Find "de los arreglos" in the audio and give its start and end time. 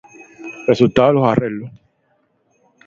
1.09-1.71